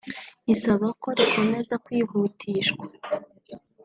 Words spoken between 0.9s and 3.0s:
ko rikomeza kwihutishwa